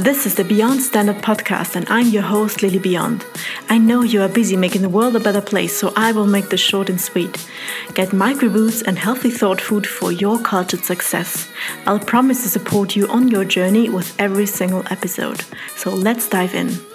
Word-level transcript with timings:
This 0.00 0.24
is 0.24 0.34
the 0.34 0.44
Beyond 0.44 0.80
Standard 0.80 1.16
podcast, 1.16 1.76
and 1.76 1.86
I'm 1.90 2.08
your 2.08 2.22
host, 2.22 2.62
Lilly 2.62 2.78
Beyond. 2.78 3.22
I 3.68 3.76
know 3.76 4.00
you 4.00 4.22
are 4.22 4.30
busy 4.30 4.56
making 4.56 4.80
the 4.80 4.88
world 4.88 5.14
a 5.14 5.20
better 5.20 5.42
place, 5.42 5.76
so 5.76 5.92
I 5.94 6.10
will 6.12 6.26
make 6.26 6.48
this 6.48 6.62
short 6.62 6.88
and 6.88 6.98
sweet. 6.98 7.46
Get 7.92 8.14
micro 8.14 8.48
boosts 8.48 8.80
and 8.80 8.98
healthy 8.98 9.28
thought 9.28 9.60
food 9.60 9.86
for 9.86 10.10
your 10.10 10.38
cultured 10.38 10.86
success. 10.86 11.50
I'll 11.84 11.98
promise 11.98 12.42
to 12.44 12.48
support 12.48 12.96
you 12.96 13.08
on 13.08 13.28
your 13.28 13.44
journey 13.44 13.90
with 13.90 14.18
every 14.18 14.46
single 14.46 14.84
episode. 14.90 15.44
So 15.76 15.90
let's 15.90 16.30
dive 16.30 16.54
in. 16.54 16.89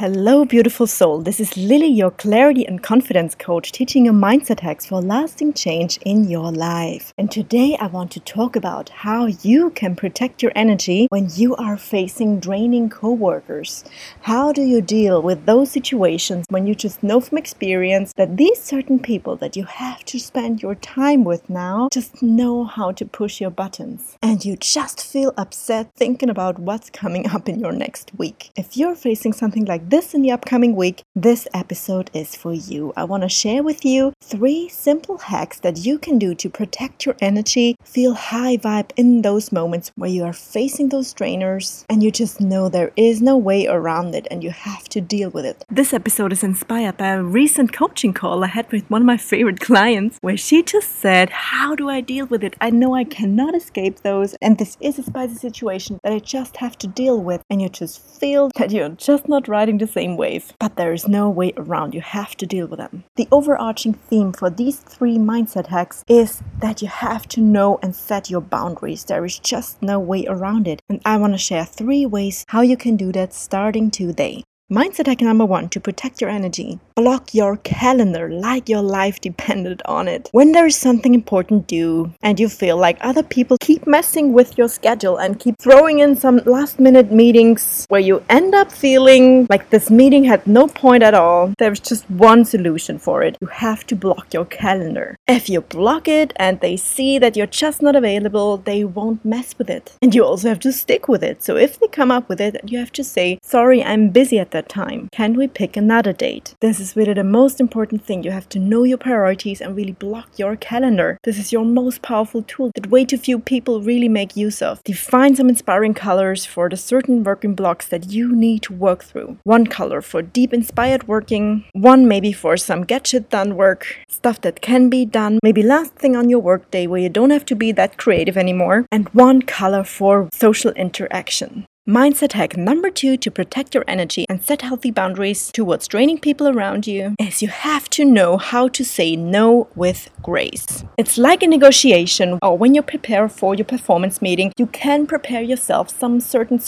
Hello, 0.00 0.46
beautiful 0.46 0.86
soul. 0.86 1.20
This 1.20 1.40
is 1.40 1.58
Lilly, 1.58 1.88
your 1.88 2.10
clarity 2.10 2.66
and 2.66 2.82
confidence 2.82 3.34
coach, 3.34 3.70
teaching 3.70 4.06
you 4.06 4.12
mindset 4.12 4.60
hacks 4.60 4.86
for 4.86 5.02
lasting 5.02 5.52
change 5.52 5.98
in 6.06 6.26
your 6.26 6.50
life. 6.50 7.12
And 7.18 7.30
today 7.30 7.76
I 7.78 7.86
want 7.88 8.10
to 8.12 8.20
talk 8.20 8.56
about 8.56 8.88
how 8.88 9.26
you 9.26 9.68
can 9.68 9.94
protect 9.94 10.42
your 10.42 10.52
energy 10.56 11.06
when 11.10 11.28
you 11.34 11.54
are 11.56 11.76
facing 11.76 12.40
draining 12.40 12.88
coworkers. 12.88 13.84
How 14.22 14.52
do 14.52 14.62
you 14.62 14.80
deal 14.80 15.20
with 15.20 15.44
those 15.44 15.70
situations 15.70 16.46
when 16.48 16.66
you 16.66 16.74
just 16.74 17.02
know 17.02 17.20
from 17.20 17.36
experience 17.36 18.14
that 18.14 18.38
these 18.38 18.58
certain 18.58 19.00
people 19.00 19.36
that 19.36 19.54
you 19.54 19.64
have 19.64 20.02
to 20.06 20.18
spend 20.18 20.62
your 20.62 20.76
time 20.76 21.24
with 21.24 21.50
now 21.50 21.90
just 21.92 22.22
know 22.22 22.64
how 22.64 22.90
to 22.92 23.04
push 23.04 23.38
your 23.38 23.50
buttons 23.50 24.16
and 24.22 24.46
you 24.46 24.56
just 24.56 25.04
feel 25.04 25.34
upset 25.36 25.92
thinking 25.94 26.30
about 26.30 26.58
what's 26.58 26.88
coming 26.88 27.28
up 27.28 27.50
in 27.50 27.60
your 27.60 27.72
next 27.72 28.12
week? 28.16 28.50
If 28.56 28.78
you're 28.78 28.96
facing 28.96 29.34
something 29.34 29.66
like 29.66 29.89
this 29.90 30.14
in 30.14 30.22
the 30.22 30.30
upcoming 30.30 30.76
week, 30.76 31.02
this 31.16 31.48
episode 31.52 32.12
is 32.14 32.36
for 32.36 32.52
you. 32.52 32.92
I 32.96 33.02
want 33.02 33.24
to 33.24 33.28
share 33.28 33.64
with 33.64 33.84
you 33.84 34.12
three 34.22 34.68
simple 34.68 35.18
hacks 35.18 35.58
that 35.60 35.84
you 35.84 35.98
can 35.98 36.16
do 36.16 36.32
to 36.36 36.48
protect 36.48 37.04
your 37.04 37.16
energy, 37.20 37.74
feel 37.82 38.14
high 38.14 38.56
vibe 38.56 38.92
in 38.96 39.22
those 39.22 39.50
moments 39.50 39.90
where 39.96 40.08
you 40.08 40.22
are 40.22 40.32
facing 40.32 40.90
those 40.90 41.12
drainers 41.12 41.84
and 41.90 42.04
you 42.04 42.12
just 42.12 42.40
know 42.40 42.68
there 42.68 42.92
is 42.94 43.20
no 43.20 43.36
way 43.36 43.66
around 43.66 44.14
it 44.14 44.28
and 44.30 44.44
you 44.44 44.50
have 44.50 44.84
to 44.90 45.00
deal 45.00 45.28
with 45.30 45.44
it. 45.44 45.64
This 45.68 45.92
episode 45.92 46.30
is 46.30 46.44
inspired 46.44 46.96
by 46.96 47.08
a 47.08 47.22
recent 47.22 47.72
coaching 47.72 48.12
call 48.12 48.44
I 48.44 48.46
had 48.46 48.70
with 48.70 48.88
one 48.88 49.02
of 49.02 49.06
my 49.06 49.16
favorite 49.16 49.58
clients 49.70 50.18
where 50.20 50.36
she 50.36 50.62
just 50.62 51.00
said, 51.00 51.30
How 51.30 51.74
do 51.74 51.88
I 51.88 52.00
deal 52.00 52.26
with 52.26 52.44
it? 52.44 52.54
I 52.60 52.70
know 52.70 52.94
I 52.94 53.02
cannot 53.02 53.56
escape 53.56 54.02
those, 54.02 54.36
and 54.40 54.56
this 54.56 54.76
is 54.80 55.00
a 55.00 55.02
spicy 55.02 55.34
situation 55.34 55.98
that 56.04 56.12
I 56.12 56.20
just 56.20 56.58
have 56.58 56.78
to 56.78 56.86
deal 56.86 57.20
with, 57.20 57.42
and 57.50 57.60
you 57.60 57.68
just 57.68 58.00
feel 58.20 58.52
that 58.56 58.70
you're 58.70 58.90
just 58.90 59.28
not 59.28 59.48
riding 59.48 59.79
the 59.80 59.86
same 59.86 60.16
wave, 60.16 60.52
but 60.60 60.76
there 60.76 60.92
is 60.92 61.08
no 61.08 61.28
way 61.28 61.52
around. 61.56 61.94
You 61.94 62.00
have 62.00 62.36
to 62.36 62.46
deal 62.46 62.66
with 62.66 62.78
them. 62.78 63.04
The 63.16 63.26
overarching 63.32 63.94
theme 63.94 64.32
for 64.32 64.48
these 64.48 64.78
three 64.78 65.18
mindset 65.18 65.66
hacks 65.66 66.04
is 66.08 66.42
that 66.60 66.80
you 66.80 66.88
have 66.88 67.26
to 67.28 67.40
know 67.40 67.78
and 67.82 67.94
set 67.96 68.30
your 68.30 68.40
boundaries. 68.40 69.04
There 69.04 69.24
is 69.24 69.38
just 69.38 69.82
no 69.82 69.98
way 69.98 70.24
around 70.28 70.68
it. 70.68 70.80
And 70.88 71.00
I 71.04 71.16
want 71.16 71.34
to 71.34 71.38
share 71.38 71.64
three 71.64 72.06
ways 72.06 72.44
how 72.48 72.60
you 72.60 72.76
can 72.76 72.96
do 72.96 73.10
that 73.12 73.34
starting 73.34 73.90
today. 73.90 74.44
Mindset 74.70 75.08
hack 75.08 75.20
number 75.20 75.44
one 75.44 75.68
to 75.70 75.80
protect 75.80 76.20
your 76.20 76.30
energy. 76.30 76.78
Block 77.00 77.32
your 77.32 77.56
calendar 77.56 78.28
like 78.28 78.68
your 78.68 78.82
life 78.82 79.20
depended 79.30 79.80
on 79.86 80.06
it. 80.06 80.28
When 80.32 80.52
there 80.52 80.66
is 80.66 80.76
something 80.76 81.14
important 81.14 81.66
due 81.66 82.12
and 82.20 82.38
you 82.38 82.46
feel 82.46 82.76
like 82.76 82.98
other 83.00 83.22
people 83.22 83.56
keep 83.58 83.86
messing 83.86 84.34
with 84.34 84.58
your 84.58 84.68
schedule 84.68 85.16
and 85.16 85.40
keep 85.40 85.56
throwing 85.58 86.00
in 86.00 86.14
some 86.14 86.42
last 86.44 86.78
minute 86.78 87.10
meetings 87.10 87.86
where 87.88 88.02
you 88.02 88.22
end 88.28 88.54
up 88.54 88.70
feeling 88.70 89.46
like 89.48 89.70
this 89.70 89.90
meeting 89.90 90.24
had 90.24 90.46
no 90.46 90.66
point 90.66 91.02
at 91.02 91.14
all, 91.14 91.54
there's 91.56 91.80
just 91.80 92.04
one 92.10 92.44
solution 92.44 92.98
for 92.98 93.22
it. 93.22 93.38
You 93.40 93.46
have 93.46 93.86
to 93.86 93.96
block 93.96 94.34
your 94.34 94.44
calendar. 94.44 95.16
If 95.26 95.48
you 95.48 95.62
block 95.62 96.06
it 96.06 96.34
and 96.36 96.60
they 96.60 96.76
see 96.76 97.18
that 97.18 97.34
you're 97.34 97.46
just 97.46 97.80
not 97.80 97.96
available, 97.96 98.58
they 98.58 98.84
won't 98.84 99.24
mess 99.24 99.54
with 99.56 99.70
it. 99.70 99.96
And 100.02 100.14
you 100.14 100.22
also 100.22 100.50
have 100.50 100.60
to 100.60 100.70
stick 100.70 101.08
with 101.08 101.24
it. 101.24 101.42
So 101.42 101.56
if 101.56 101.80
they 101.80 101.88
come 101.88 102.10
up 102.10 102.28
with 102.28 102.42
it, 102.42 102.60
you 102.66 102.78
have 102.78 102.92
to 102.92 103.04
say, 103.04 103.38
sorry, 103.42 103.82
I'm 103.82 104.10
busy 104.10 104.38
at 104.38 104.50
that 104.50 104.68
time? 104.68 105.08
Can 105.12 105.32
we 105.32 105.48
pick 105.48 105.78
another 105.78 106.12
date? 106.12 106.54
This 106.60 106.78
is 106.78 106.89
really 106.96 107.14
the 107.14 107.24
most 107.24 107.60
important 107.60 108.04
thing. 108.04 108.22
You 108.22 108.30
have 108.30 108.48
to 108.50 108.58
know 108.58 108.84
your 108.84 108.98
priorities 108.98 109.60
and 109.60 109.76
really 109.76 109.92
block 109.92 110.28
your 110.36 110.56
calendar. 110.56 111.18
This 111.24 111.38
is 111.38 111.52
your 111.52 111.64
most 111.64 112.02
powerful 112.02 112.42
tool 112.42 112.70
that 112.74 112.90
way 112.90 113.04
too 113.04 113.18
few 113.18 113.38
people 113.38 113.82
really 113.82 114.08
make 114.08 114.36
use 114.36 114.62
of. 114.62 114.82
Define 114.84 115.36
some 115.36 115.48
inspiring 115.48 115.94
colors 115.94 116.44
for 116.44 116.68
the 116.68 116.76
certain 116.76 117.22
working 117.22 117.54
blocks 117.54 117.88
that 117.88 118.10
you 118.10 118.34
need 118.34 118.62
to 118.62 118.72
work 118.72 119.04
through. 119.04 119.38
One 119.44 119.66
color 119.66 120.00
for 120.00 120.22
deep 120.22 120.52
inspired 120.52 121.08
working, 121.08 121.64
one 121.72 122.08
maybe 122.08 122.32
for 122.32 122.56
some 122.56 122.84
get 122.84 123.06
shit 123.06 123.30
done 123.30 123.56
work, 123.56 123.96
stuff 124.08 124.40
that 124.42 124.60
can 124.60 124.88
be 124.88 125.04
done, 125.04 125.38
maybe 125.42 125.62
last 125.62 125.94
thing 125.94 126.16
on 126.16 126.28
your 126.28 126.40
workday 126.40 126.86
where 126.86 127.00
you 127.00 127.08
don't 127.08 127.30
have 127.30 127.44
to 127.46 127.54
be 127.54 127.72
that 127.72 127.96
creative 127.96 128.36
anymore, 128.36 128.86
and 128.90 129.08
one 129.10 129.42
color 129.42 129.84
for 129.84 130.28
social 130.32 130.72
interaction. 130.72 131.66
Mindset 131.88 132.32
hack 132.32 132.58
number 132.58 132.90
two 132.90 133.16
to 133.16 133.30
protect 133.30 133.74
your 133.74 133.84
energy 133.88 134.26
and 134.28 134.44
set 134.44 134.60
healthy 134.60 134.90
boundaries 134.90 135.50
towards 135.50 135.88
draining 135.88 136.18
people 136.18 136.46
around 136.46 136.86
you 136.86 137.14
is 137.18 137.40
you 137.40 137.48
have 137.48 137.88
to 137.88 138.04
know 138.04 138.36
how 138.36 138.68
to 138.68 138.84
say 138.84 139.16
no 139.16 139.66
with 139.74 140.10
grace. 140.22 140.84
It's 140.98 141.16
like 141.16 141.42
a 141.42 141.46
negotiation 141.46 142.38
or 142.42 142.58
when 142.58 142.74
you 142.74 142.82
prepare 142.82 143.30
for 143.30 143.54
your 143.54 143.64
performance 143.64 144.20
meeting, 144.20 144.52
you 144.58 144.66
can 144.66 145.06
prepare 145.06 145.40
yourself 145.40 145.88
some 145.88 146.20
certain 146.20 146.58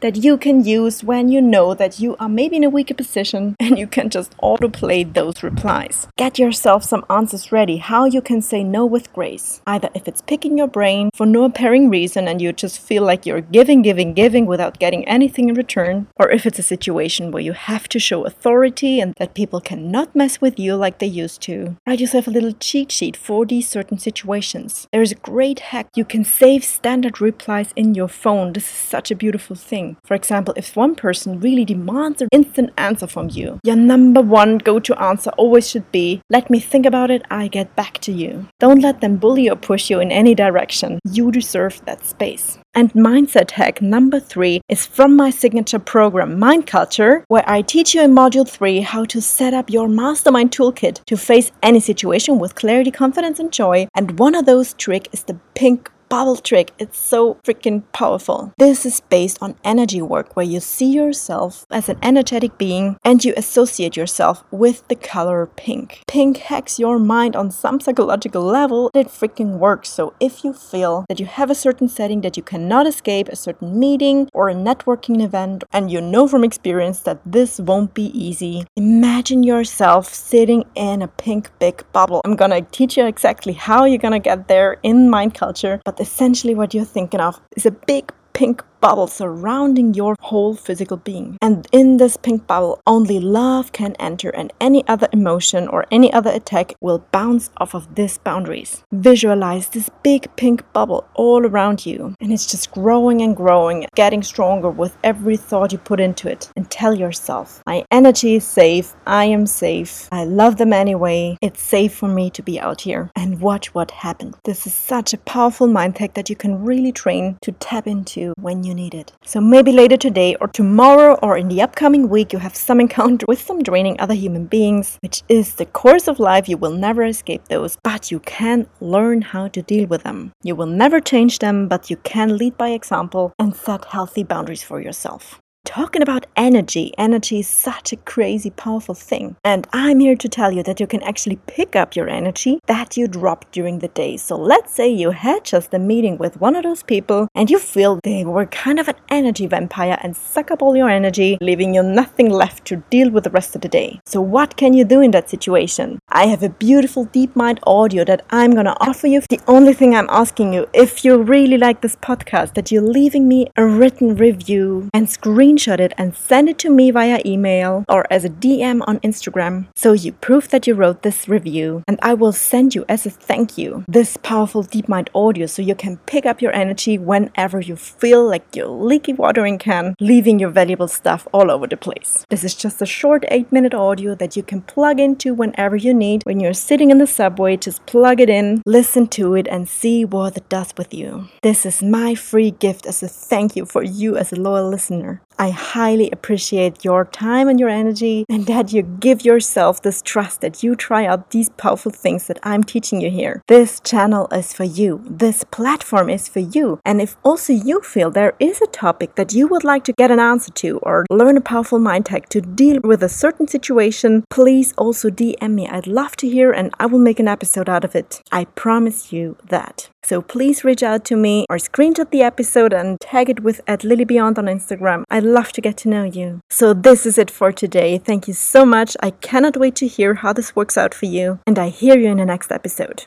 that 0.00 0.16
you 0.16 0.36
can 0.36 0.64
use 0.64 1.04
when 1.04 1.28
you 1.28 1.40
know 1.40 1.74
that 1.74 2.00
you 2.00 2.16
are 2.18 2.28
maybe 2.28 2.56
in 2.56 2.64
a 2.64 2.70
weaker 2.70 2.94
position 2.94 3.56
and 3.60 3.78
you 3.78 3.86
can 3.86 4.10
just 4.10 4.36
autoplay 4.38 5.00
those 5.12 5.42
replies. 5.42 6.08
Get 6.16 6.38
yourself 6.38 6.84
some 6.84 7.04
answers 7.08 7.52
ready 7.52 7.76
how 7.76 8.04
you 8.04 8.20
can 8.20 8.42
say 8.42 8.62
no 8.64 8.84
with 8.86 9.12
grace. 9.12 9.60
Either 9.66 9.90
if 9.94 10.08
it's 10.08 10.22
picking 10.22 10.58
your 10.58 10.68
brain 10.68 11.10
for 11.14 11.26
no 11.26 11.44
apparent 11.44 11.90
reason 11.90 12.28
and 12.28 12.40
you 12.40 12.52
just 12.52 12.78
feel 12.80 13.02
like 13.02 13.26
you're 13.26 13.40
giving, 13.40 13.82
giving, 13.82 14.14
giving 14.14 14.46
without 14.46 14.78
getting 14.78 15.06
anything 15.06 15.48
in 15.48 15.54
return, 15.54 16.08
or 16.16 16.30
if 16.30 16.46
it's 16.46 16.58
a 16.58 16.62
situation 16.62 17.30
where 17.30 17.42
you 17.42 17.52
have 17.52 17.88
to 17.88 17.98
show 17.98 18.24
authority 18.24 19.00
and 19.00 19.14
that 19.18 19.34
people 19.34 19.60
cannot 19.60 20.14
mess 20.14 20.40
with 20.40 20.58
you 20.58 20.76
like 20.76 20.98
they 20.98 21.06
used 21.06 21.40
to. 21.42 21.76
Write 21.86 22.00
yourself 22.00 22.26
a 22.26 22.30
little 22.30 22.52
cheat 22.52 22.90
sheet 22.92 23.16
for 23.16 23.44
these 23.46 23.68
certain 23.68 23.98
situations. 23.98 24.86
There 24.92 25.02
is 25.02 25.12
a 25.12 25.26
great 25.30 25.60
hack. 25.70 25.88
You 25.94 26.04
can 26.04 26.24
save 26.24 26.64
standard 26.64 27.20
replies 27.20 27.70
in 27.76 27.94
your 27.94 28.08
phone. 28.08 28.52
This 28.52 28.64
is 28.64 28.88
such 28.94 29.10
a 29.10 29.16
beautiful 29.16 29.56
thing. 29.56 29.71
For 30.04 30.14
example, 30.14 30.52
if 30.56 30.76
one 30.76 30.94
person 30.94 31.40
really 31.40 31.64
demands 31.64 32.20
an 32.20 32.28
instant 32.30 32.70
answer 32.76 33.06
from 33.06 33.30
you, 33.30 33.58
your 33.64 33.76
number 33.76 34.20
one 34.20 34.58
go 34.58 34.78
to 34.80 35.02
answer 35.02 35.30
always 35.38 35.70
should 35.70 35.90
be, 35.90 36.20
Let 36.28 36.50
me 36.50 36.60
think 36.60 36.84
about 36.84 37.10
it, 37.10 37.22
I 37.30 37.48
get 37.48 37.74
back 37.74 37.98
to 38.00 38.12
you. 38.12 38.48
Don't 38.60 38.82
let 38.82 39.00
them 39.00 39.16
bully 39.16 39.48
or 39.48 39.56
push 39.56 39.88
you 39.88 39.98
in 40.00 40.12
any 40.12 40.34
direction. 40.34 40.98
You 41.10 41.30
deserve 41.30 41.80
that 41.86 42.04
space. 42.04 42.58
And 42.74 42.92
mindset 42.92 43.52
hack 43.52 43.80
number 43.82 44.18
three 44.18 44.60
is 44.68 44.86
from 44.86 45.16
my 45.16 45.30
signature 45.30 45.78
program, 45.78 46.38
Mind 46.38 46.66
Culture, 46.66 47.24
where 47.28 47.44
I 47.46 47.62
teach 47.62 47.94
you 47.94 48.02
in 48.02 48.14
module 48.14 48.48
three 48.48 48.80
how 48.80 49.04
to 49.06 49.20
set 49.20 49.54
up 49.54 49.70
your 49.70 49.88
mastermind 49.88 50.52
toolkit 50.52 51.04
to 51.04 51.16
face 51.16 51.50
any 51.62 51.80
situation 51.80 52.38
with 52.38 52.54
clarity, 52.54 52.90
confidence, 52.90 53.38
and 53.38 53.52
joy. 53.52 53.88
And 53.94 54.18
one 54.18 54.34
of 54.34 54.46
those 54.46 54.74
tricks 54.74 55.08
is 55.12 55.24
the 55.24 55.38
pink 55.54 55.90
bubble 56.12 56.36
trick. 56.36 56.72
It's 56.78 56.98
so 56.98 57.38
freaking 57.42 57.84
powerful. 57.94 58.52
This 58.58 58.84
is 58.84 59.00
based 59.00 59.38
on 59.40 59.54
energy 59.64 60.02
work 60.02 60.36
where 60.36 60.44
you 60.44 60.60
see 60.60 60.92
yourself 60.92 61.64
as 61.70 61.88
an 61.88 61.96
energetic 62.02 62.58
being 62.58 62.98
and 63.02 63.24
you 63.24 63.32
associate 63.34 63.96
yourself 63.96 64.44
with 64.50 64.86
the 64.88 64.94
color 64.94 65.46
pink. 65.46 66.02
Pink 66.06 66.36
hacks 66.36 66.78
your 66.78 66.98
mind 66.98 67.34
on 67.34 67.50
some 67.50 67.80
psychological 67.80 68.42
level. 68.42 68.90
It 68.94 69.06
freaking 69.06 69.58
works. 69.58 69.88
So 69.88 70.12
if 70.20 70.44
you 70.44 70.52
feel 70.52 71.06
that 71.08 71.18
you 71.18 71.24
have 71.24 71.50
a 71.50 71.54
certain 71.54 71.88
setting 71.88 72.20
that 72.20 72.36
you 72.36 72.42
cannot 72.42 72.86
escape, 72.86 73.30
a 73.30 73.36
certain 73.36 73.80
meeting 73.80 74.28
or 74.34 74.50
a 74.50 74.54
networking 74.54 75.24
event, 75.24 75.64
and 75.72 75.90
you 75.90 76.02
know 76.02 76.28
from 76.28 76.44
experience 76.44 77.00
that 77.06 77.20
this 77.24 77.58
won't 77.58 77.94
be 77.94 78.08
easy, 78.12 78.66
imagine 78.76 79.42
yourself 79.44 80.12
sitting 80.12 80.66
in 80.74 81.00
a 81.00 81.08
pink 81.08 81.50
big 81.58 81.82
bubble. 81.94 82.20
I'm 82.26 82.36
gonna 82.36 82.60
teach 82.60 82.98
you 82.98 83.06
exactly 83.06 83.54
how 83.54 83.86
you're 83.86 83.96
gonna 83.96 84.20
get 84.20 84.48
there 84.48 84.76
in 84.82 85.08
mind 85.08 85.32
culture, 85.32 85.80
but 85.86 86.01
essentially 86.02 86.54
what 86.54 86.74
you're 86.74 86.84
thinking 86.84 87.20
of 87.20 87.40
is 87.56 87.64
a 87.64 87.70
big 87.70 88.12
pink 88.34 88.62
bubble 88.82 89.06
surrounding 89.06 89.94
your 89.94 90.16
whole 90.20 90.54
physical 90.54 90.96
being. 90.96 91.38
And 91.40 91.66
in 91.72 91.96
this 91.96 92.16
pink 92.16 92.46
bubble, 92.48 92.80
only 92.86 93.20
love 93.20 93.72
can 93.72 93.94
enter, 94.00 94.30
and 94.30 94.52
any 94.60 94.86
other 94.88 95.08
emotion 95.12 95.68
or 95.68 95.86
any 95.90 96.12
other 96.12 96.30
attack 96.30 96.74
will 96.80 97.06
bounce 97.12 97.48
off 97.58 97.74
of 97.74 97.94
these 97.94 98.18
boundaries. 98.18 98.82
Visualize 98.92 99.68
this 99.68 99.88
big 100.02 100.28
pink 100.36 100.60
bubble 100.72 101.06
all 101.14 101.46
around 101.46 101.86
you, 101.86 102.14
and 102.20 102.32
it's 102.32 102.50
just 102.50 102.72
growing 102.72 103.22
and 103.22 103.36
growing, 103.36 103.86
getting 103.94 104.22
stronger 104.22 104.68
with 104.68 104.96
every 105.04 105.36
thought 105.36 105.72
you 105.72 105.78
put 105.78 106.00
into 106.00 106.28
it. 106.28 106.50
And 106.56 106.68
tell 106.68 106.94
yourself, 106.94 107.62
My 107.66 107.84
energy 107.92 108.34
is 108.34 108.44
safe, 108.44 108.94
I 109.06 109.26
am 109.26 109.46
safe, 109.46 110.08
I 110.10 110.24
love 110.24 110.56
them 110.56 110.72
anyway, 110.72 111.36
it's 111.40 111.62
safe 111.62 111.94
for 111.94 112.08
me 112.08 112.30
to 112.30 112.42
be 112.42 112.58
out 112.58 112.80
here. 112.80 113.10
And 113.14 113.40
watch 113.40 113.72
what 113.74 113.92
happens. 113.92 114.34
This 114.44 114.66
is 114.66 114.74
such 114.74 115.14
a 115.14 115.18
powerful 115.18 115.68
mind 115.68 115.98
hack 115.98 116.14
that 116.14 116.28
you 116.28 116.34
can 116.34 116.64
really 116.64 116.90
train 116.90 117.38
to 117.42 117.52
tap 117.52 117.86
into 117.86 118.34
when 118.40 118.64
you 118.64 118.71
you 118.72 118.76
need 118.84 118.94
it. 118.94 119.12
So 119.24 119.40
maybe 119.40 119.72
later 119.72 119.96
today 119.96 120.34
or 120.40 120.48
tomorrow 120.48 121.18
or 121.22 121.36
in 121.36 121.48
the 121.48 121.60
upcoming 121.60 122.08
week, 122.08 122.32
you 122.32 122.38
have 122.38 122.56
some 122.56 122.80
encounter 122.86 123.26
with 123.28 123.40
some 123.40 123.62
draining 123.62 124.00
other 124.00 124.14
human 124.14 124.46
beings, 124.46 124.98
which 125.02 125.22
is 125.28 125.54
the 125.54 125.66
course 125.66 126.08
of 126.08 126.18
life. 126.18 126.48
You 126.48 126.56
will 126.56 126.72
never 126.72 127.04
escape 127.04 127.44
those, 127.48 127.76
but 127.82 128.10
you 128.10 128.20
can 128.20 128.66
learn 128.80 129.20
how 129.22 129.48
to 129.48 129.62
deal 129.62 129.86
with 129.86 130.02
them. 130.04 130.32
You 130.42 130.56
will 130.56 130.72
never 130.82 131.00
change 131.00 131.38
them, 131.38 131.68
but 131.68 131.90
you 131.90 131.96
can 131.98 132.38
lead 132.38 132.56
by 132.56 132.70
example 132.70 133.32
and 133.38 133.54
set 133.54 133.84
healthy 133.84 134.24
boundaries 134.24 134.62
for 134.62 134.80
yourself. 134.80 135.41
Talking 135.64 136.02
about 136.02 136.26
energy, 136.34 136.92
energy 136.98 137.38
is 137.38 137.46
such 137.46 137.92
a 137.92 137.96
crazy, 137.96 138.50
powerful 138.50 138.96
thing. 138.96 139.36
And 139.44 139.64
I'm 139.72 140.00
here 140.00 140.16
to 140.16 140.28
tell 140.28 140.50
you 140.50 140.64
that 140.64 140.80
you 140.80 140.88
can 140.88 141.02
actually 141.04 141.36
pick 141.46 141.76
up 141.76 141.94
your 141.94 142.08
energy 142.08 142.58
that 142.66 142.96
you 142.96 143.06
dropped 143.06 143.52
during 143.52 143.78
the 143.78 143.86
day. 143.86 144.16
So 144.16 144.36
let's 144.36 144.74
say 144.74 144.88
you 144.88 145.12
had 145.12 145.44
just 145.44 145.72
a 145.72 145.78
meeting 145.78 146.18
with 146.18 146.40
one 146.40 146.56
of 146.56 146.64
those 146.64 146.82
people 146.82 147.28
and 147.36 147.48
you 147.48 147.60
feel 147.60 148.00
they 148.02 148.24
were 148.24 148.46
kind 148.46 148.80
of 148.80 148.88
an 148.88 148.96
energy 149.08 149.46
vampire 149.46 149.98
and 150.02 150.16
suck 150.16 150.50
up 150.50 150.62
all 150.62 150.76
your 150.76 150.90
energy, 150.90 151.38
leaving 151.40 151.74
you 151.74 151.84
nothing 151.84 152.28
left 152.28 152.64
to 152.66 152.82
deal 152.90 153.10
with 153.10 153.22
the 153.22 153.30
rest 153.30 153.54
of 153.54 153.60
the 153.60 153.68
day. 153.68 154.00
So, 154.04 154.20
what 154.20 154.56
can 154.56 154.74
you 154.74 154.84
do 154.84 155.00
in 155.00 155.12
that 155.12 155.30
situation? 155.30 156.00
I 156.08 156.26
have 156.26 156.42
a 156.42 156.48
beautiful 156.48 157.04
Deep 157.04 157.36
Mind 157.36 157.60
audio 157.62 158.04
that 158.04 158.26
I'm 158.30 158.50
gonna 158.50 158.76
offer 158.80 159.06
you. 159.06 159.20
The 159.30 159.40
only 159.46 159.74
thing 159.74 159.94
I'm 159.94 160.10
asking 160.10 160.54
you, 160.54 160.66
if 160.74 161.04
you 161.04 161.22
really 161.22 161.56
like 161.56 161.82
this 161.82 161.94
podcast, 161.96 162.54
that 162.54 162.72
you're 162.72 162.82
leaving 162.82 163.28
me 163.28 163.46
a 163.56 163.64
written 163.64 164.16
review 164.16 164.90
and 164.92 165.08
screen 165.08 165.51
screenshot 165.52 165.80
it 165.80 165.92
and 165.98 166.16
send 166.16 166.48
it 166.48 166.58
to 166.58 166.70
me 166.70 166.90
via 166.90 167.20
email 167.26 167.84
or 167.88 168.06
as 168.10 168.24
a 168.24 168.30
DM 168.30 168.82
on 168.86 168.98
Instagram 169.00 169.66
so 169.74 169.92
you 169.92 170.12
prove 170.12 170.48
that 170.48 170.66
you 170.66 170.74
wrote 170.74 171.02
this 171.02 171.28
review 171.28 171.82
and 171.86 171.98
I 172.02 172.14
will 172.14 172.32
send 172.32 172.74
you 172.74 172.84
as 172.88 173.06
a 173.06 173.10
thank 173.10 173.58
you 173.58 173.84
this 173.86 174.16
powerful 174.22 174.62
deep 174.62 174.88
mind 174.88 175.10
audio 175.14 175.46
so 175.46 175.62
you 175.62 175.74
can 175.74 175.98
pick 176.06 176.26
up 176.26 176.40
your 176.40 176.54
energy 176.54 176.98
whenever 176.98 177.60
you 177.60 177.76
feel 177.76 178.26
like 178.26 178.56
you're 178.56 178.66
leaky 178.66 179.12
watering 179.12 179.58
can 179.58 179.94
leaving 180.00 180.38
your 180.38 180.50
valuable 180.50 180.88
stuff 180.88 181.26
all 181.32 181.50
over 181.50 181.66
the 181.66 181.76
place. 181.76 182.24
This 182.28 182.44
is 182.44 182.54
just 182.54 182.82
a 182.82 182.86
short 182.86 183.24
8 183.28 183.52
minute 183.52 183.74
audio 183.74 184.14
that 184.14 184.36
you 184.36 184.42
can 184.42 184.62
plug 184.62 185.00
into 185.00 185.34
whenever 185.34 185.76
you 185.76 185.94
need. 185.94 186.22
When 186.24 186.40
you're 186.40 186.54
sitting 186.54 186.90
in 186.90 186.98
the 186.98 187.06
subway, 187.06 187.56
just 187.56 187.84
plug 187.86 188.20
it 188.20 188.30
in, 188.30 188.62
listen 188.66 189.06
to 189.08 189.34
it 189.34 189.46
and 189.48 189.68
see 189.68 190.04
what 190.04 190.36
it 190.36 190.48
does 190.48 190.72
with 190.76 190.94
you. 190.94 191.28
This 191.42 191.66
is 191.66 191.82
my 191.82 192.14
free 192.14 192.50
gift 192.50 192.86
as 192.86 193.02
a 193.02 193.08
thank 193.08 193.56
you 193.56 193.66
for 193.66 193.82
you 193.82 194.16
as 194.16 194.32
a 194.32 194.36
loyal 194.36 194.68
listener. 194.68 195.20
I 195.42 195.50
highly 195.50 196.08
appreciate 196.12 196.84
your 196.84 197.04
time 197.04 197.48
and 197.48 197.58
your 197.58 197.68
energy 197.68 198.24
and 198.28 198.46
that 198.46 198.72
you 198.72 198.82
give 198.82 199.24
yourself 199.24 199.82
this 199.82 200.00
trust 200.00 200.40
that 200.40 200.62
you 200.62 200.76
try 200.76 201.04
out 201.04 201.32
these 201.32 201.48
powerful 201.48 201.90
things 201.90 202.28
that 202.28 202.38
I'm 202.44 202.62
teaching 202.62 203.00
you 203.00 203.10
here. 203.10 203.42
This 203.48 203.80
channel 203.80 204.28
is 204.30 204.52
for 204.52 204.62
you. 204.62 205.02
This 205.04 205.42
platform 205.42 206.08
is 206.10 206.28
for 206.28 206.38
you. 206.38 206.78
And 206.84 207.02
if 207.02 207.16
also 207.24 207.52
you 207.52 207.80
feel 207.80 208.08
there 208.08 208.34
is 208.38 208.62
a 208.62 208.68
topic 208.68 209.16
that 209.16 209.32
you 209.32 209.48
would 209.48 209.64
like 209.64 209.82
to 209.86 209.92
get 209.92 210.12
an 210.12 210.20
answer 210.20 210.52
to 210.62 210.78
or 210.78 211.06
learn 211.10 211.36
a 211.36 211.40
powerful 211.40 211.80
mind 211.80 212.06
hack 212.06 212.28
to 212.28 212.40
deal 212.40 212.78
with 212.84 213.02
a 213.02 213.08
certain 213.08 213.48
situation, 213.48 214.22
please 214.30 214.72
also 214.78 215.10
DM 215.10 215.54
me. 215.54 215.66
I'd 215.66 215.88
love 215.88 216.14
to 216.18 216.28
hear 216.28 216.52
and 216.52 216.72
I 216.78 216.86
will 216.86 217.00
make 217.00 217.18
an 217.18 217.26
episode 217.26 217.68
out 217.68 217.82
of 217.82 217.96
it. 217.96 218.22
I 218.30 218.44
promise 218.44 219.12
you 219.12 219.36
that. 219.48 219.88
So 220.04 220.20
please 220.20 220.64
reach 220.64 220.82
out 220.82 221.04
to 221.06 221.16
me 221.16 221.46
or 221.48 221.56
screenshot 221.58 222.10
the 222.10 222.22
episode 222.22 222.72
and 222.72 223.00
tag 223.00 223.30
it 223.30 223.40
with 223.40 223.60
at 223.68 223.84
Lilly 223.84 224.04
Beyond 224.04 224.36
on 224.36 224.46
Instagram. 224.46 225.04
I'd 225.10 225.22
love 225.32 225.52
to 225.52 225.60
get 225.60 225.76
to 225.78 225.88
know 225.88 226.04
you. 226.04 226.40
So 226.50 226.74
this 226.74 227.06
is 227.06 227.18
it 227.18 227.30
for 227.30 227.52
today. 227.52 227.98
Thank 227.98 228.28
you 228.28 228.34
so 228.34 228.64
much. 228.64 228.96
I 229.00 229.10
cannot 229.10 229.56
wait 229.56 229.74
to 229.76 229.86
hear 229.86 230.14
how 230.14 230.32
this 230.32 230.54
works 230.54 230.76
out 230.76 230.94
for 230.94 231.06
you, 231.06 231.40
and 231.46 231.58
I 231.58 231.68
hear 231.68 231.98
you 231.98 232.10
in 232.10 232.18
the 232.18 232.26
next 232.26 232.52
episode. 232.52 233.06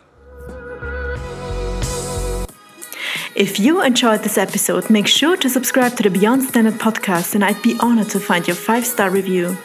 If 3.35 3.59
you 3.59 3.81
enjoyed 3.81 4.23
this 4.23 4.37
episode, 4.37 4.89
make 4.89 5.07
sure 5.07 5.35
to 5.35 5.49
subscribe 5.49 5.97
to 5.97 6.03
the 6.03 6.09
Beyond 6.09 6.43
Standard 6.43 6.75
podcast, 6.75 7.35
and 7.35 7.43
I'd 7.43 7.61
be 7.61 7.77
honored 7.81 8.09
to 8.11 8.19
find 8.19 8.47
your 8.47 8.55
five 8.55 8.85
star 8.85 9.09
review. 9.09 9.57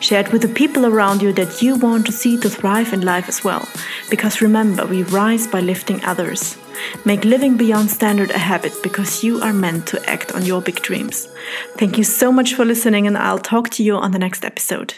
Share 0.00 0.20
it 0.20 0.32
with 0.32 0.40
the 0.40 0.48
people 0.48 0.86
around 0.86 1.20
you 1.20 1.34
that 1.34 1.60
you 1.60 1.76
want 1.76 2.06
to 2.06 2.12
see 2.12 2.38
to 2.38 2.48
thrive 2.48 2.94
in 2.94 3.02
life 3.02 3.28
as 3.28 3.44
well. 3.44 3.68
Because 4.08 4.40
remember, 4.40 4.86
we 4.86 5.02
rise 5.02 5.46
by 5.46 5.60
lifting 5.60 6.02
others. 6.06 6.56
Make 7.04 7.26
living 7.26 7.58
beyond 7.58 7.90
standard 7.90 8.30
a 8.30 8.38
habit 8.38 8.72
because 8.82 9.22
you 9.22 9.42
are 9.42 9.52
meant 9.52 9.86
to 9.88 10.08
act 10.08 10.32
on 10.32 10.46
your 10.46 10.62
big 10.62 10.76
dreams. 10.76 11.28
Thank 11.76 11.98
you 11.98 12.04
so 12.04 12.32
much 12.32 12.54
for 12.54 12.64
listening, 12.64 13.06
and 13.06 13.18
I'll 13.18 13.38
talk 13.38 13.68
to 13.70 13.84
you 13.84 13.96
on 13.96 14.12
the 14.12 14.18
next 14.18 14.42
episode. 14.42 14.94